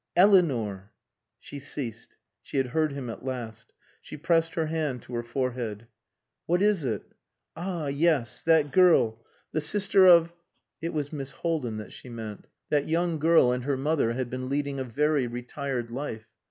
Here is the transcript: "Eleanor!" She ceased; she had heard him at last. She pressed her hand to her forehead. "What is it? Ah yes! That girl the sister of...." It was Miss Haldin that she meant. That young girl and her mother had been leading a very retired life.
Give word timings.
"Eleanor!" 0.15 0.91
She 1.37 1.59
ceased; 1.59 2.17
she 2.41 2.57
had 2.57 2.69
heard 2.69 2.91
him 2.91 3.07
at 3.07 3.23
last. 3.23 3.71
She 4.01 4.17
pressed 4.17 4.55
her 4.55 4.65
hand 4.65 5.03
to 5.03 5.13
her 5.13 5.21
forehead. 5.21 5.85
"What 6.47 6.63
is 6.63 6.83
it? 6.85 7.03
Ah 7.55 7.85
yes! 7.85 8.41
That 8.41 8.71
girl 8.71 9.23
the 9.51 9.61
sister 9.61 10.07
of...." 10.07 10.33
It 10.81 10.89
was 10.91 11.13
Miss 11.13 11.33
Haldin 11.43 11.77
that 11.77 11.93
she 11.93 12.09
meant. 12.09 12.47
That 12.71 12.87
young 12.87 13.19
girl 13.19 13.51
and 13.51 13.63
her 13.65 13.77
mother 13.77 14.13
had 14.13 14.31
been 14.31 14.49
leading 14.49 14.79
a 14.79 14.83
very 14.83 15.27
retired 15.27 15.91
life. 15.91 16.27